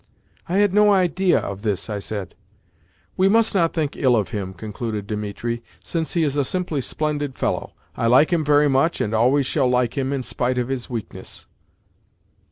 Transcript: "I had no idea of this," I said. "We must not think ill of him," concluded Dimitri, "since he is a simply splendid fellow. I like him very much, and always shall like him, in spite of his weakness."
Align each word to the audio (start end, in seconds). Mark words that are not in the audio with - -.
"I 0.49 0.57
had 0.57 0.73
no 0.73 0.91
idea 0.91 1.37
of 1.37 1.61
this," 1.61 1.87
I 1.87 1.99
said. 1.99 2.33
"We 3.17 3.29
must 3.29 3.53
not 3.53 3.71
think 3.75 3.95
ill 3.95 4.15
of 4.15 4.29
him," 4.29 4.51
concluded 4.55 5.05
Dimitri, 5.05 5.61
"since 5.83 6.13
he 6.15 6.23
is 6.23 6.35
a 6.35 6.43
simply 6.43 6.81
splendid 6.81 7.37
fellow. 7.37 7.73
I 7.95 8.07
like 8.07 8.33
him 8.33 8.43
very 8.43 8.67
much, 8.67 8.99
and 8.99 9.13
always 9.13 9.45
shall 9.45 9.69
like 9.69 9.95
him, 9.95 10.11
in 10.11 10.23
spite 10.23 10.57
of 10.57 10.69
his 10.69 10.89
weakness." 10.89 11.45